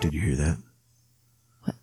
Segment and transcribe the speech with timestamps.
[0.00, 0.56] Did you hear that?
[1.64, 1.74] What?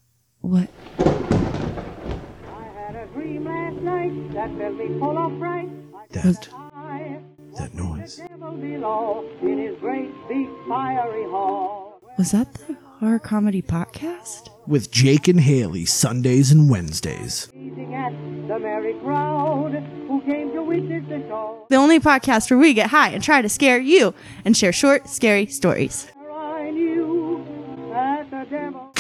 [0.42, 0.70] What?
[1.00, 5.70] I had a dream last night that filled me full of fright.
[5.94, 7.20] I
[7.60, 8.18] That- noise.
[8.18, 12.02] the devil below in his great big fiery hall.
[12.18, 14.50] Was that the horror comedy podcast?
[14.66, 17.48] With Jake and Haley Sundays and Wednesdays.
[17.54, 19.74] The merry crowd
[20.08, 21.66] who came to witness the show.
[21.70, 24.14] The only podcast where we get high and try to scare you
[24.46, 26.08] and share short, scary stories.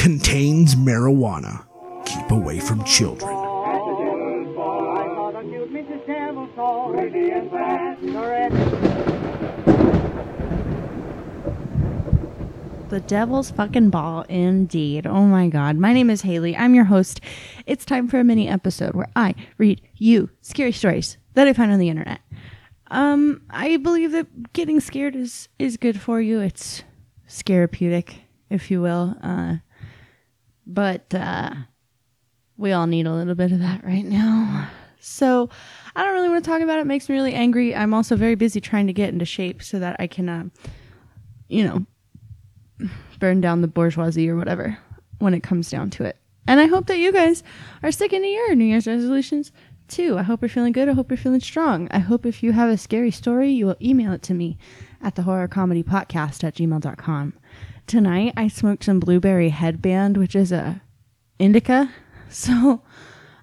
[0.07, 1.65] Contains marijuana.
[2.05, 3.35] Keep away from children.
[12.87, 15.05] The devil's fucking ball, indeed.
[15.05, 15.75] Oh my god.
[15.75, 16.55] My name is Haley.
[16.55, 17.19] I'm your host.
[17.65, 21.69] It's time for a mini episode where I read you scary stories that I find
[21.69, 22.21] on the internet.
[22.91, 26.39] Um, I believe that getting scared is is good for you.
[26.39, 26.83] It's
[27.27, 29.17] scarapeutic, if you will.
[29.21, 29.57] Uh,
[30.67, 31.51] but uh,
[32.57, 34.69] we all need a little bit of that right now.
[34.99, 35.49] So
[35.95, 36.81] I don't really want to talk about it.
[36.81, 37.73] it makes me really angry.
[37.73, 40.45] I'm also very busy trying to get into shape so that I can, uh,
[41.47, 44.77] you know, burn down the bourgeoisie or whatever
[45.19, 46.17] when it comes down to it.
[46.47, 47.43] And I hope that you guys
[47.83, 49.51] are sticking to your New Year's resolutions
[49.87, 50.17] too.
[50.17, 50.89] I hope you're feeling good.
[50.89, 51.87] I hope you're feeling strong.
[51.91, 54.57] I hope if you have a scary story, you will email it to me
[55.01, 57.33] at the horror comedy podcast at gmail.com.
[57.87, 60.81] Tonight, I smoked some blueberry headband, which is a
[61.39, 61.91] indica.
[62.29, 62.81] So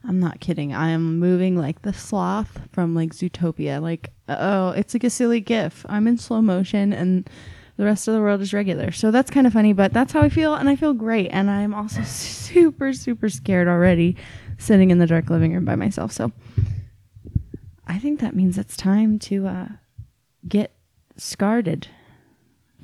[0.07, 0.75] I'm not kidding.
[0.75, 3.81] I am moving like the sloth from like Zootopia.
[3.81, 5.87] Like, oh, it's like a silly gif.
[5.89, 7.29] I'm in slow motion and
[7.79, 8.93] the rest of the world is regular.
[8.93, 11.29] So that's kind of funny, but that's how I feel and I feel great.
[11.29, 14.19] And I'm also super, super scared already
[14.59, 16.13] sitting in the dark living room by myself.
[16.13, 16.31] So
[17.87, 19.69] I think that means it's time to uh,
[20.47, 20.75] get
[21.17, 21.89] scarred.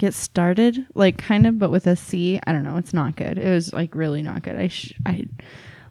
[0.01, 2.41] Get started, like kind of, but with a C.
[2.47, 2.79] I don't know.
[2.79, 3.37] It's not good.
[3.37, 4.57] It was like really not good.
[4.57, 5.27] I, sh- I,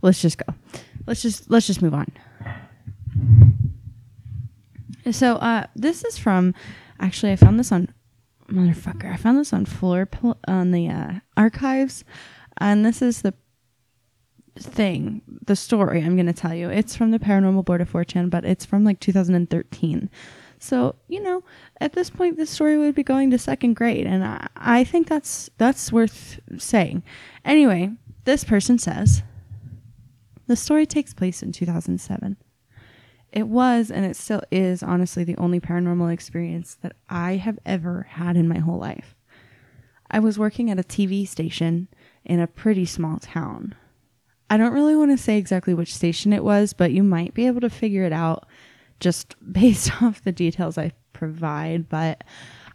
[0.01, 0.51] let's just go.
[1.05, 2.07] Let's just let's just move on.
[5.11, 6.55] So uh, this is from,
[6.99, 7.93] actually, I found this on,
[8.51, 9.13] motherfucker.
[9.13, 12.03] I found this on floor pl- on the uh, archives,
[12.57, 13.35] and this is the
[14.57, 16.69] thing, the story I'm going to tell you.
[16.69, 20.09] It's from the Paranormal Board of 4chan, but it's from like 2013.
[20.59, 21.43] So you know,
[21.79, 25.07] at this point, this story would be going to second grade, and I, I think
[25.07, 27.03] that's that's worth saying.
[27.43, 27.93] Anyway,
[28.25, 29.23] this person says
[30.47, 32.37] the story takes place in 2007.
[33.31, 38.07] It was, and it still is, honestly, the only paranormal experience that I have ever
[38.09, 39.15] had in my whole life.
[40.09, 41.87] I was working at a TV station
[42.25, 43.75] in a pretty small town.
[44.49, 47.45] I don't really want to say exactly which station it was, but you might be
[47.45, 48.47] able to figure it out
[48.99, 51.89] just based off the details I provide.
[51.89, 52.23] But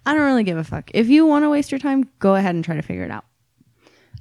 [0.06, 0.90] I don't really give a fuck.
[0.94, 3.24] If you want to waste your time, go ahead and try to figure it out.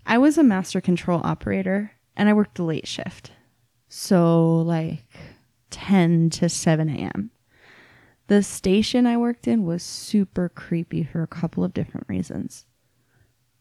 [0.05, 3.31] I was a master control operator and I worked the late shift.
[3.89, 5.05] So, like
[5.69, 7.31] 10 to 7 a.m.
[8.27, 12.65] The station I worked in was super creepy for a couple of different reasons.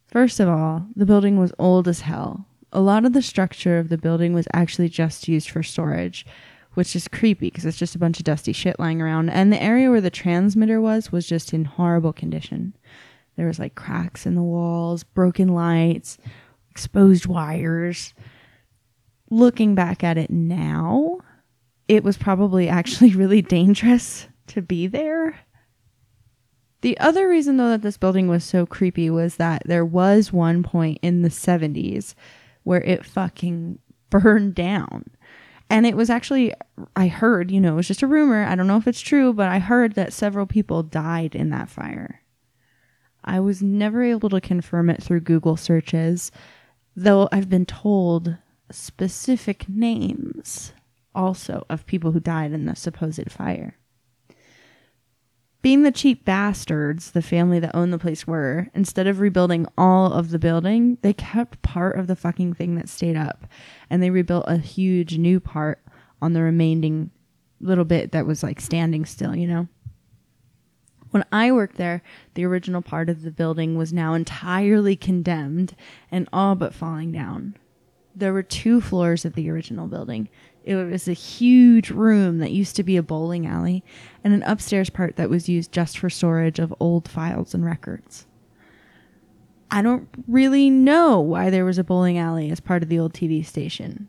[0.07, 2.47] First of all, the building was old as hell.
[2.73, 6.25] A lot of the structure of the building was actually just used for storage,
[6.75, 9.31] which is creepy because it's just a bunch of dusty shit lying around.
[9.31, 12.75] And the area where the transmitter was was just in horrible condition.
[13.37, 16.19] There was like cracks in the walls, broken lights,
[16.71, 18.15] exposed wires.
[19.31, 21.19] Looking back at it now,
[21.89, 25.39] it was probably actually really dangerous to be there.
[26.83, 30.65] The other reason, though, that this building was so creepy was that there was one
[30.65, 32.15] point in the 70s
[32.65, 33.79] where it fucking
[34.11, 35.05] burned down.
[35.73, 36.53] And it was actually,
[36.97, 38.45] I heard, you know, it was just a rumor.
[38.45, 41.71] I don't know if it's true, but I heard that several people died in that
[41.71, 42.21] fire.
[43.25, 46.31] I was never able to confirm it through Google searches,
[46.95, 48.37] though I've been told
[48.71, 50.75] specific names
[51.15, 53.79] also of people who died in the supposed fire.
[55.63, 60.13] Being the cheap bastards the family that owned the place were, instead of rebuilding all
[60.13, 63.47] of the building, they kept part of the fucking thing that stayed up.
[63.89, 65.81] And they rebuilt a huge new part
[66.21, 67.13] on the remaining
[67.61, 69.69] little bit that was like standing still, you know?
[71.11, 72.03] When I worked there,
[72.35, 75.77] the original part of the building was now entirely condemned
[76.11, 77.57] and all but falling down.
[78.17, 80.29] There were two floors of the original building.
[80.65, 83.83] It was a huge room that used to be a bowling alley
[84.23, 88.27] and an upstairs part that was used just for storage of old files and records.
[89.71, 93.15] I don't really know why there was a bowling alley as part of the old
[93.15, 94.09] TV station.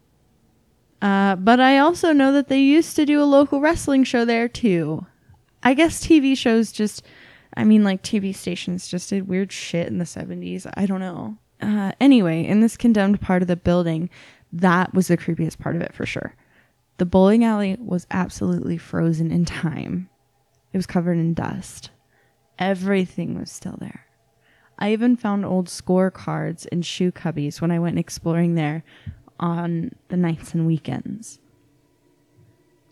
[1.02, 4.48] Uh, but I also know that they used to do a local wrestling show there
[4.48, 5.06] too.
[5.64, 7.04] I guess TV shows just,
[7.56, 10.70] I mean, like TV stations just did weird shit in the 70s.
[10.76, 11.38] I don't know.
[11.62, 14.10] uh, anyway, in this condemned part of the building,
[14.52, 16.36] that was the creepiest part of it for sure.
[17.04, 20.08] The bowling alley was absolutely frozen in time.
[20.72, 21.90] It was covered in dust.
[22.58, 24.06] Everything was still there.
[24.80, 28.86] I even found old scorecards and shoe cubbies when I went exploring there
[29.38, 31.40] on the nights and weekends.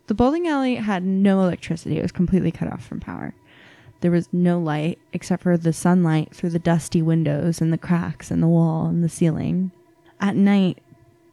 [0.08, 3.34] The bowling alley had no electricity, it was completely cut off from power.
[4.02, 8.30] There was no light except for the sunlight through the dusty windows and the cracks
[8.30, 9.72] in the wall and the ceiling.
[10.20, 10.80] At night,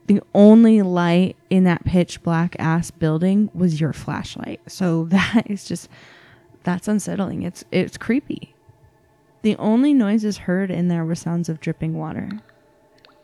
[0.09, 4.61] the only light in that pitch black ass building was your flashlight.
[4.67, 5.89] So that is just
[6.65, 7.43] that's unsettling.
[7.43, 8.55] It's it's creepy.
[9.43, 12.29] The only noises heard in there were sounds of dripping water.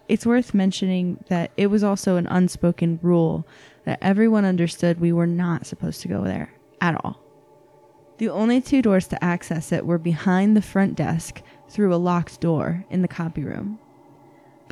[0.07, 3.47] It's worth mentioning that it was also an unspoken rule
[3.85, 7.19] that everyone understood we were not supposed to go there at all.
[8.19, 12.41] The only two doors to access it were behind the front desk through a locked
[12.41, 13.79] door in the copy room.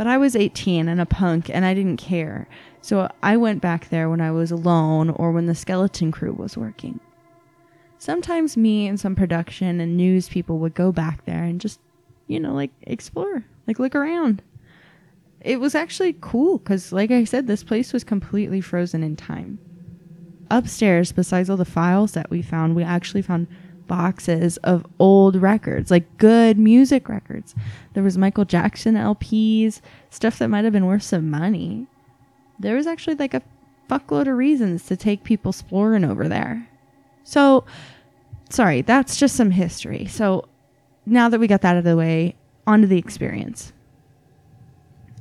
[0.03, 2.49] But I was 18 and a punk and I didn't care,
[2.81, 6.57] so I went back there when I was alone or when the skeleton crew was
[6.57, 6.99] working.
[7.99, 11.79] Sometimes me and some production and news people would go back there and just,
[12.27, 14.43] you know, like explore, like look around.
[15.41, 19.61] It was actually cool because, like I said, this place was completely frozen in time
[20.53, 23.49] upstairs, besides all the files that we found, we actually found
[23.93, 27.55] boxes of old records, like good music records.
[27.93, 31.87] There was Michael Jackson LPs, stuff that might have been worth some money.
[32.59, 33.43] There was actually like a
[33.91, 36.67] fuckload of reasons to take people exploring over there.
[37.23, 37.67] So,
[38.49, 40.07] sorry, that's just some history.
[40.07, 40.49] So,
[41.05, 42.35] now that we got that out of the way,
[42.67, 43.75] on to the experience.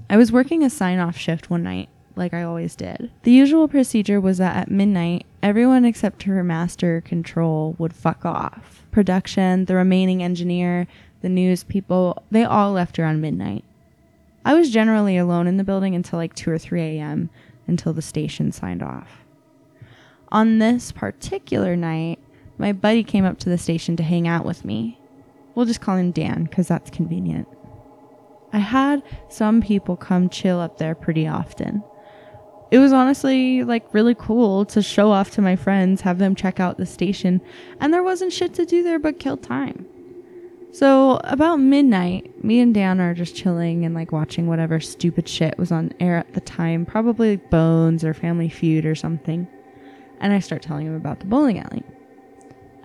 [0.10, 3.12] I was working a sign off shift one night like I always did.
[3.24, 8.86] The usual procedure was that at midnight, everyone except her master control would fuck off.
[8.92, 10.88] Production, the remaining engineer,
[11.22, 13.64] the news people, they all left around midnight.
[14.44, 17.30] I was generally alone in the building until like 2 or 3 a.m.
[17.68, 19.24] until the station signed off.
[20.32, 22.20] On this particular night,
[22.58, 25.00] my buddy came up to the station to hang out with me.
[25.54, 27.48] We'll just call him Dan because that's convenient.
[28.54, 31.84] I had some people come chill up there pretty often
[32.72, 36.60] it was honestly like really cool to show off to my friends, have them check
[36.60, 37.42] out the station,
[37.80, 39.86] and there wasn't shit to do there but kill time.
[40.74, 45.58] So about midnight, me and Dan are just chilling and like watching whatever stupid shit
[45.58, 49.48] was on air at the time, probably Bones or Family Feud or something.
[50.22, 51.84] And I start telling him about the bowling alley.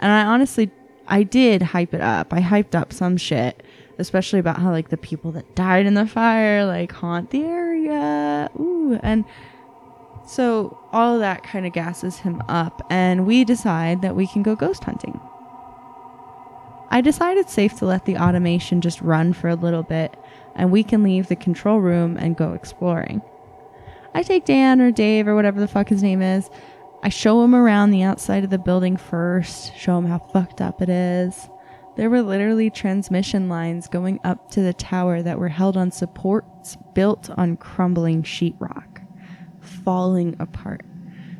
[0.00, 0.71] And I honestly
[1.09, 2.33] I did hype it up.
[2.33, 3.62] I hyped up some shit,
[3.99, 8.50] especially about how like the people that died in the fire like haunt the area.
[8.59, 9.25] Ooh, and
[10.26, 14.43] so all of that kind of gasses him up, and we decide that we can
[14.43, 15.20] go ghost hunting.
[16.90, 20.17] I decide it's safe to let the automation just run for a little bit,
[20.56, 23.23] and we can leave the control room and go exploring.
[24.14, 26.50] I take Dan or Dave or whatever the fuck his name is.
[27.02, 30.82] I show him around the outside of the building first, show him how fucked up
[30.82, 31.49] it is.
[31.96, 36.76] There were literally transmission lines going up to the tower that were held on supports
[36.94, 38.96] built on crumbling sheetrock
[39.67, 40.83] falling apart.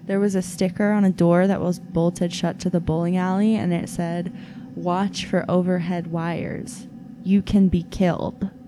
[0.07, 3.57] There was a sticker on a door that was bolted shut to the bowling alley,
[3.57, 4.33] and it said,
[4.77, 6.87] Watch for overhead wires.
[7.25, 8.51] You can be killed.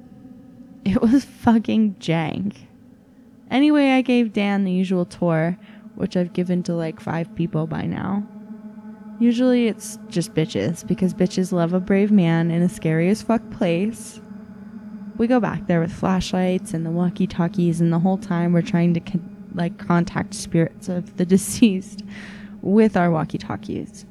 [0.84, 2.56] It was fucking jank.
[3.50, 5.58] Anyway, I gave Dan the usual tour,
[5.96, 8.26] which I've given to like five people by now.
[9.18, 13.42] Usually it's just bitches, because bitches love a brave man in a scary as fuck
[13.50, 14.20] place.
[15.18, 18.62] We go back there with flashlights and the walkie talkies, and the whole time we're
[18.62, 22.02] trying to con- like contact spirits of the deceased
[22.62, 24.06] with our walkie talkies.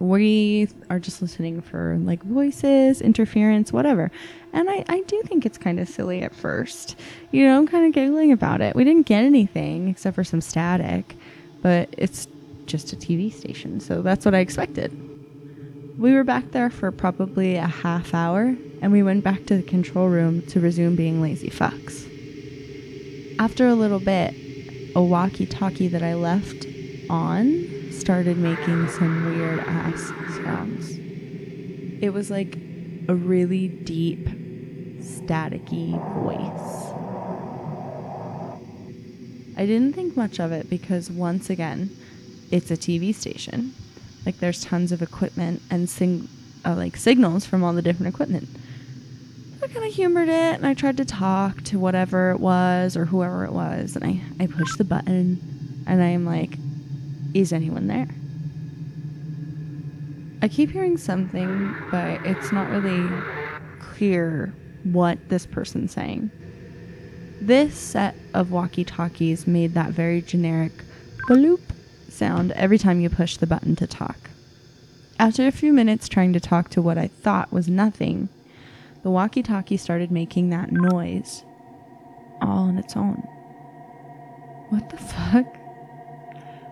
[0.00, 4.10] We are just listening for like voices, interference, whatever.
[4.52, 6.96] And I, I do think it's kind of silly at first.
[7.32, 8.76] You know, I'm kind of giggling about it.
[8.76, 11.16] We didn't get anything except for some static,
[11.62, 12.28] but it's
[12.66, 13.80] just a TV station.
[13.80, 14.92] So that's what I expected.
[15.98, 19.64] We were back there for probably a half hour and we went back to the
[19.64, 22.07] control room to resume being lazy fucks.
[23.40, 24.34] After a little bit,
[24.96, 26.66] a walkie talkie that I left
[27.08, 30.08] on started making some weird ass
[30.42, 30.98] sounds.
[32.02, 32.56] It was like
[33.08, 34.24] a really deep,
[34.98, 35.92] staticky
[36.22, 36.92] voice.
[39.56, 41.90] I didn't think much of it because, once again,
[42.50, 43.72] it's a TV station.
[44.26, 46.28] Like, there's tons of equipment and sing-
[46.64, 48.48] uh, like signals from all the different equipment.
[49.68, 53.04] I kind of humored it and I tried to talk to whatever it was or
[53.04, 53.96] whoever it was.
[53.96, 56.56] And I, I pushed the button and I'm like,
[57.34, 58.08] is anyone there?
[60.40, 63.10] I keep hearing something, but it's not really
[63.78, 66.30] clear what this person's saying.
[67.42, 70.72] This set of walkie talkies made that very generic
[71.28, 71.60] bloop
[72.08, 74.30] sound every time you push the button to talk.
[75.18, 78.30] After a few minutes trying to talk to what I thought was nothing,
[79.02, 81.44] the walkie talkie started making that noise
[82.40, 83.26] all on its own.
[84.70, 85.46] What the fuck?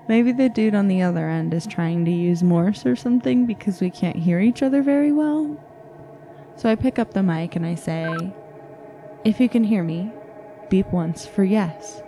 [0.09, 3.81] Maybe the dude on the other end is trying to use Morse or something because
[3.81, 5.57] we can't hear each other very well.
[6.57, 8.33] So I pick up the mic and I say,
[9.25, 10.13] If you can hear me,
[10.71, 12.03] beep once for yes.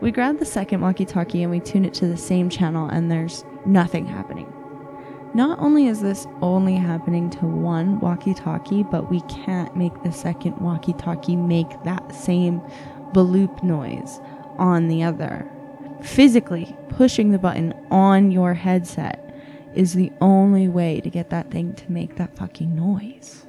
[0.00, 3.10] We grab the second walkie talkie and we tune it to the same channel, and
[3.10, 4.50] there's nothing happening.
[5.32, 10.10] Not only is this only happening to one walkie talkie, but we can't make the
[10.10, 12.60] second walkie talkie make that same
[13.12, 14.20] bloop noise
[14.58, 15.48] on the other.
[16.02, 19.32] Physically pushing the button on your headset
[19.74, 23.46] is the only way to get that thing to make that fucking noise.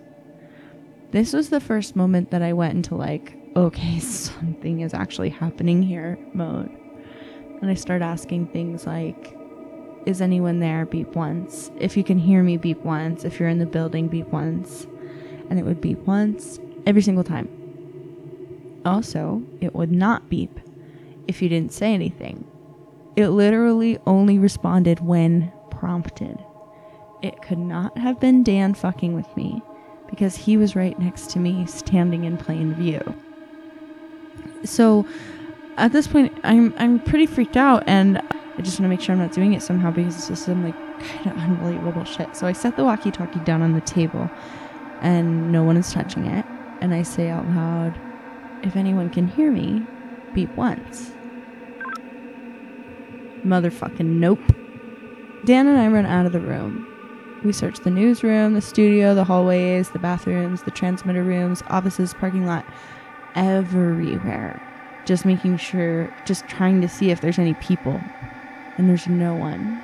[1.10, 5.82] This was the first moment that I went into like, okay, something is actually happening
[5.82, 6.70] here mode.
[7.62, 9.36] And I start asking things like,
[10.06, 10.86] is anyone there?
[10.86, 11.72] Beep once.
[11.78, 13.24] If you can hear me, beep once.
[13.24, 14.88] If you're in the building, beep once.
[15.50, 17.50] And it would beep once every single time.
[18.86, 20.60] Also, it would not beep
[21.28, 22.46] if you didn't say anything.
[23.16, 26.44] It literally only responded when prompted.
[27.22, 29.62] It could not have been Dan fucking with me
[30.10, 33.02] because he was right next to me, standing in plain view.
[34.64, 35.06] So
[35.78, 38.22] at this point, I'm I'm pretty freaked out, and
[38.58, 40.64] I just want to make sure I'm not doing it somehow because it's just some
[40.64, 42.36] like kind of unbelievable shit.
[42.36, 44.30] So I set the walkie-talkie down on the table,
[45.02, 46.46] and no one is touching it,
[46.82, 48.00] and I say out loud,
[48.62, 49.86] "If anyone can hear me,
[50.34, 51.12] beep once."
[53.46, 54.42] Motherfucking nope.
[55.46, 56.86] Dan and I run out of the room.
[57.44, 62.46] We search the newsroom, the studio, the hallways, the bathrooms, the transmitter rooms, offices, parking
[62.46, 62.66] lot,
[63.34, 64.62] everywhere.
[65.06, 68.00] Just making sure, just trying to see if there's any people.
[68.78, 69.82] And there's no one.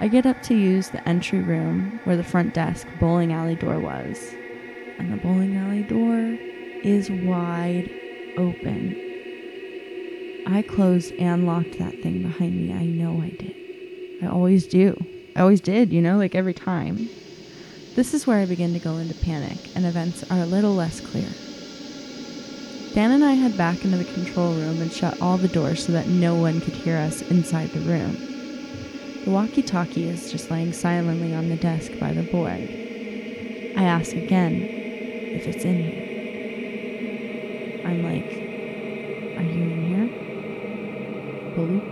[0.00, 3.78] I get up to use the entry room where the front desk bowling alley door
[3.78, 4.34] was.
[4.98, 6.38] And the bowling alley door
[6.82, 7.90] is wide
[8.36, 8.96] open.
[10.46, 12.72] I closed and locked that thing behind me.
[12.72, 13.54] I know I did.
[14.22, 14.96] I always do.
[15.36, 17.08] I always did, you know, like every time.
[17.94, 21.00] This is where I begin to go into panic, and events are a little less
[21.00, 21.28] clear.
[22.92, 25.92] Dan and I head back into the control room and shut all the doors so
[25.92, 28.16] that no one could hear us inside the room.
[29.24, 32.68] The walkie talkie is just laying silently on the desk by the board.
[33.76, 36.10] I ask again if it's in here.
[37.86, 38.32] I'm like,
[39.38, 40.08] Are you in here?
[41.54, 41.84] Bloop.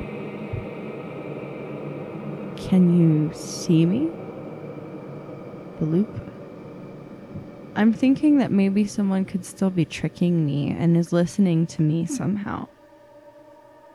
[2.56, 4.10] Can you see me?
[5.80, 6.27] Bloop.
[7.78, 12.06] I'm thinking that maybe someone could still be tricking me and is listening to me
[12.06, 12.12] hmm.
[12.12, 12.66] somehow.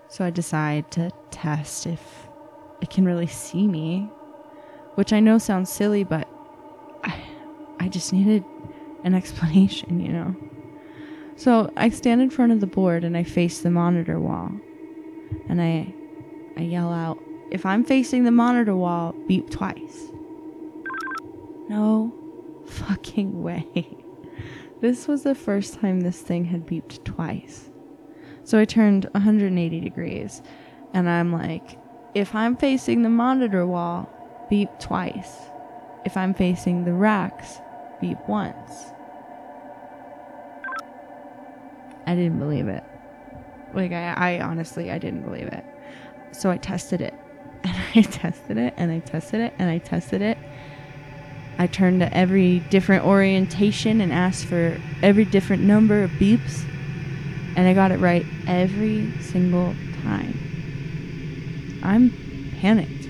[0.07, 1.99] So I decide to test if
[2.81, 4.09] it can really see me,
[4.95, 6.29] which I know sounds silly, but
[7.03, 7.23] I,
[7.81, 8.45] I just needed
[9.03, 10.33] an explanation, you know?
[11.35, 14.49] So I stand in front of the board and I face the monitor wall.
[15.49, 15.93] And I
[16.55, 17.21] I yell out,
[17.51, 20.07] if I'm facing the monitor wall, beep twice.
[21.67, 22.13] No
[22.87, 23.87] fucking way.
[24.81, 27.69] This was the first time this thing had beeped twice.
[28.43, 30.41] So I turned 180 degrees
[30.93, 31.79] and I'm like,
[32.13, 34.09] if I'm facing the monitor wall,
[34.49, 35.37] beep twice.
[36.05, 37.59] If I'm facing the racks,
[38.01, 38.71] beep once.
[42.05, 42.83] I didn't believe it.
[43.73, 45.63] Like I, I honestly I didn't believe it.
[46.33, 47.13] So I tested it.
[47.65, 50.37] And I tested it and I tested it and I tested it.
[51.57, 56.63] I turned to every different orientation and asked for every different number of beeps.
[57.55, 60.37] And I got it right every single time.
[61.83, 62.11] I'm
[62.59, 63.07] panicked.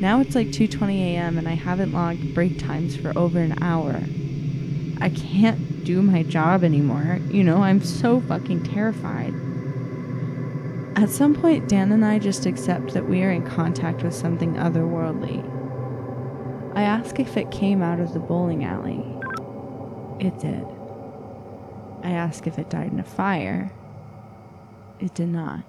[0.00, 1.38] Now it's like 2:20 a.m.
[1.38, 4.00] and I haven't logged break times for over an hour.
[5.00, 7.18] I can't do my job anymore.
[7.28, 9.34] You know, I'm so fucking terrified.
[10.96, 14.54] At some point, Dan and I just accept that we are in contact with something
[14.54, 15.55] otherworldly.
[16.76, 19.02] I ask if it came out of the bowling alley.
[20.20, 20.66] It did.
[22.02, 23.72] I ask if it died in a fire.
[25.00, 25.62] It did not.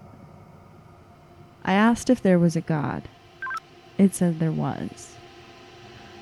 [1.63, 3.07] I asked if there was a God.
[3.97, 5.15] It said there was.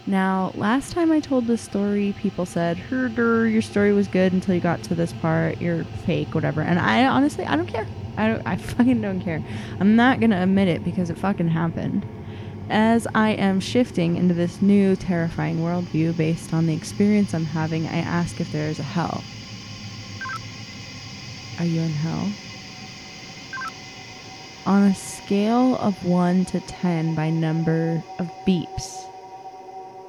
[0.05, 4.53] Now, last time I told this story, people said, Herder, your story was good until
[4.53, 5.59] you got to this part.
[5.59, 6.61] You're fake, whatever.
[6.61, 7.87] And I honestly, I don't care.
[8.17, 9.43] I, don't, I fucking don't care.
[9.79, 12.05] I'm not going to admit it because it fucking happened.
[12.69, 17.85] As I am shifting into this new terrifying worldview based on the experience I'm having,
[17.85, 19.23] I ask if there is a hell.
[21.59, 22.31] Are you in hell?
[24.65, 29.05] On a scale of 1 to 10 by number of beeps,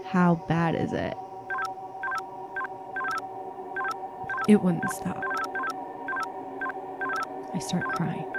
[0.07, 1.15] how bad is it?
[4.49, 5.23] It wouldn't stop.
[7.53, 8.36] I start crying.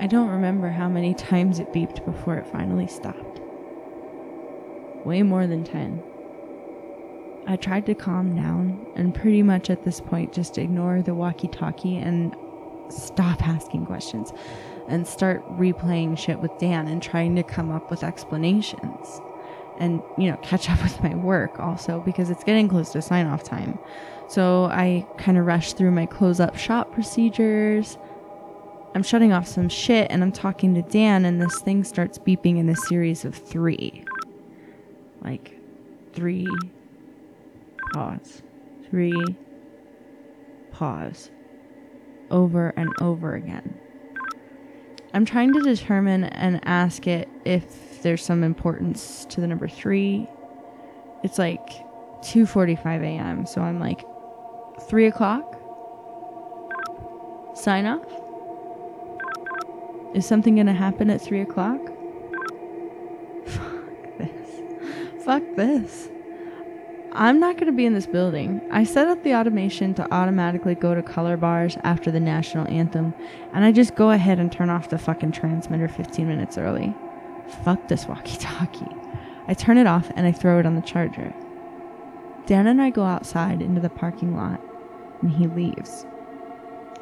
[0.00, 3.40] I don't remember how many times it beeped before it finally stopped.
[5.04, 6.02] Way more than 10.
[7.46, 11.48] I tried to calm down and pretty much at this point just ignore the walkie
[11.48, 12.34] talkie and
[12.88, 14.32] stop asking questions
[14.88, 19.20] and start replaying shit with Dan and trying to come up with explanations
[19.78, 23.26] and you know catch up with my work also because it's getting close to sign
[23.26, 23.78] off time.
[24.28, 27.98] So I kind of rush through my close up shop procedures.
[28.94, 32.58] I'm shutting off some shit and I'm talking to Dan and this thing starts beeping
[32.58, 34.04] in a series of 3.
[35.22, 35.58] Like
[36.12, 36.46] 3
[37.92, 38.42] pause.
[38.90, 39.12] 3
[40.70, 41.30] pause.
[42.30, 43.78] Over and over again.
[45.12, 50.28] I'm trying to determine and ask it if there's some importance to the number three.
[51.22, 51.64] It's like
[52.22, 53.46] 2:45 a.m.
[53.46, 54.04] So I'm like,
[54.88, 55.56] three o'clock.
[57.54, 58.23] Sign off.
[60.14, 61.80] Is something gonna happen at three o'clock?
[63.46, 64.62] Fuck this.
[65.24, 66.08] Fuck this.
[67.12, 68.60] I'm not to be in this building.
[68.70, 73.14] I set up the automation to automatically go to color bars after the national anthem,
[73.52, 76.94] and I just go ahead and turn off the fucking transmitter 15 minutes early.
[77.64, 78.86] Fuck this walkie talkie.
[79.48, 81.34] I turn it off and I throw it on the charger.
[82.46, 84.60] Dan and I go outside into the parking lot,
[85.22, 86.06] and he leaves.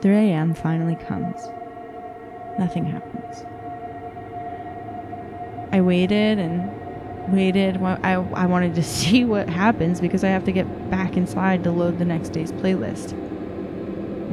[0.01, 0.55] 3 a.m.
[0.55, 1.49] finally comes.
[2.59, 3.45] Nothing happens.
[5.73, 6.71] I waited and
[7.33, 7.83] waited.
[7.83, 11.71] I, I wanted to see what happens because I have to get back inside to
[11.71, 13.13] load the next day's playlist.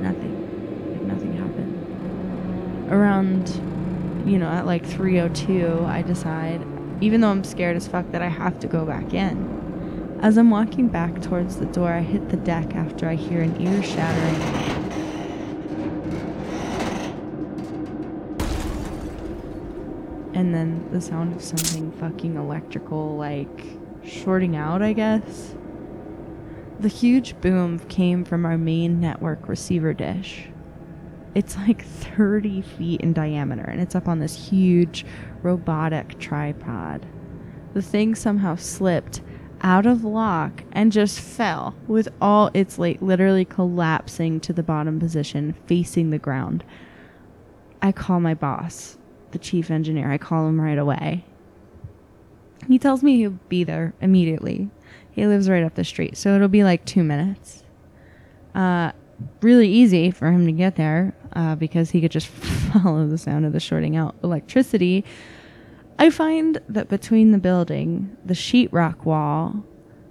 [0.01, 1.08] Nothing.
[1.08, 2.91] Nothing happened.
[2.91, 3.49] Around,
[4.29, 6.65] you know, at like 3:02, I decide,
[7.01, 10.17] even though I'm scared as fuck, that I have to go back in.
[10.21, 13.62] As I'm walking back towards the door, I hit the deck after I hear an
[13.62, 14.78] ear shattering.
[20.39, 23.65] And then the sound of something fucking electrical, like
[24.06, 25.54] shorting out, I guess.
[26.80, 30.47] The huge boom came from our main network receiver dish.
[31.36, 35.06] It's like 30 feet in diameter and it's up on this huge
[35.41, 37.06] robotic tripod.
[37.73, 39.19] The thing somehow slipped
[39.60, 45.02] out of lock and just fell with all its weight literally collapsing to the bottom
[45.02, 46.63] position, facing the ground.
[47.82, 48.97] I call my boss,
[49.31, 50.11] the chief engineer.
[50.11, 51.25] I call him right away.
[52.67, 54.69] He tells me he'll be there immediately.
[55.11, 57.63] He lives right up the street, so it'll be like two minutes.
[58.53, 58.91] Uh,
[59.41, 62.27] really easy for him to get there uh, because he could just
[62.73, 65.03] follow the sound of the shorting out electricity.
[65.97, 69.63] I find that between the building, the sheetrock wall,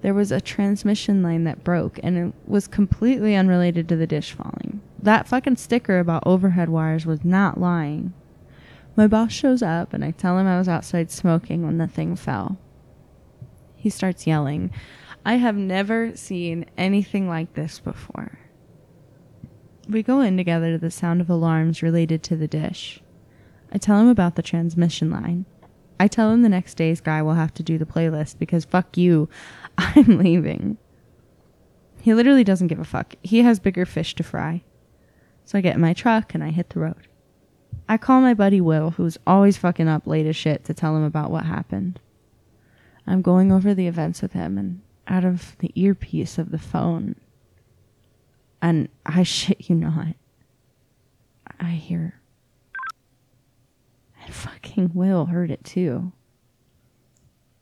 [0.02, 4.32] there was a transmission line that broke and it was completely unrelated to the dish
[4.32, 4.80] falling.
[5.02, 8.12] That fucking sticker about overhead wires was not lying.
[8.98, 12.16] My boss shows up and I tell him I was outside smoking when the thing
[12.16, 12.58] fell.
[13.76, 14.72] He starts yelling.
[15.24, 18.40] I have never seen anything like this before.
[19.88, 23.00] We go in together to the sound of alarms related to the dish.
[23.70, 25.46] I tell him about the transmission line.
[26.00, 28.96] I tell him the next day's guy will have to do the playlist because fuck
[28.96, 29.28] you,
[29.78, 30.76] I'm leaving.
[32.00, 33.14] He literally doesn't give a fuck.
[33.22, 34.64] He has bigger fish to fry.
[35.44, 37.06] So I get in my truck and I hit the road.
[37.88, 41.02] I call my buddy Will, who's always fucking up late as shit, to tell him
[41.02, 42.00] about what happened.
[43.06, 47.16] I'm going over the events with him, and out of the earpiece of the phone,
[48.60, 50.08] and I shit you not,
[51.58, 52.20] I hear.
[54.22, 56.12] And fucking Will heard it too.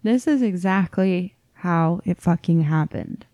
[0.03, 3.27] This is exactly how it fucking happened.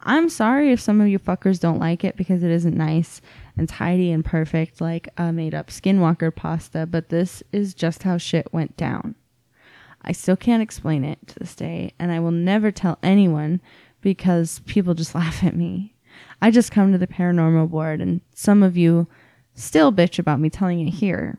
[0.00, 3.22] I'm sorry if some of you fuckers don't like it because it isn't nice
[3.56, 8.18] and tidy and perfect like a made up skinwalker pasta, but this is just how
[8.18, 9.14] shit went down.
[10.02, 13.60] I still can't explain it to this day, and I will never tell anyone
[14.00, 15.94] because people just laugh at me.
[16.42, 19.08] I just come to the paranormal board, and some of you
[19.54, 21.38] still bitch about me telling it here.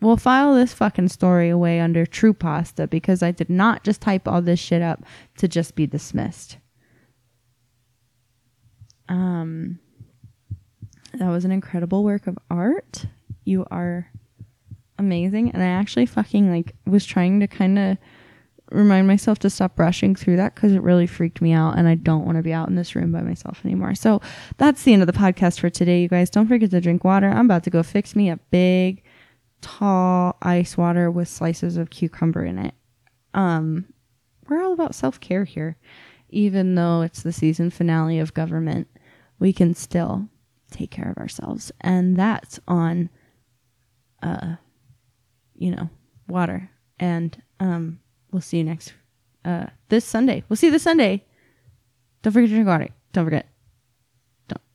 [0.00, 4.28] We'll file this fucking story away under True Pasta because I did not just type
[4.28, 5.02] all this shit up
[5.38, 6.58] to just be dismissed.
[9.08, 9.78] Um,
[11.18, 13.06] that was an incredible work of art.
[13.44, 14.10] You are
[14.98, 15.50] amazing.
[15.50, 17.98] And I actually fucking like was trying to kind of
[18.70, 21.94] remind myself to stop brushing through that because it really freaked me out and I
[21.94, 23.94] don't want to be out in this room by myself anymore.
[23.94, 24.20] So
[24.56, 26.30] that's the end of the podcast for today, you guys.
[26.30, 27.28] Don't forget to drink water.
[27.28, 29.02] I'm about to go fix me a big,
[29.60, 32.74] tall ice water with slices of cucumber in it.
[33.34, 33.86] Um,
[34.48, 35.76] we're all about self care here.
[36.30, 38.88] Even though it's the season finale of government,
[39.38, 40.28] we can still
[40.70, 41.72] take care of ourselves.
[41.80, 43.10] And that's on,
[44.22, 44.56] uh,
[45.54, 45.88] you know,
[46.28, 46.70] water.
[46.98, 48.00] And um,
[48.30, 48.92] we'll see you next,
[49.44, 50.44] uh, this Sunday.
[50.48, 51.24] We'll see you this Sunday.
[52.22, 52.88] Don't forget to drink water.
[53.12, 53.46] Don't forget.